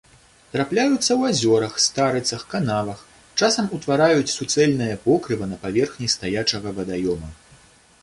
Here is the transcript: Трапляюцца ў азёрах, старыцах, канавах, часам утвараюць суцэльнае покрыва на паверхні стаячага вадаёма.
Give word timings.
Трапляюцца 0.53 1.03
ў 1.19 1.21
азёрах, 1.33 1.73
старыцах, 1.87 2.47
канавах, 2.55 3.05
часам 3.39 3.69
утвараюць 3.79 4.35
суцэльнае 4.39 4.91
покрыва 5.07 5.45
на 5.55 5.63
паверхні 5.67 6.13
стаячага 6.19 6.69
вадаёма. 6.81 7.29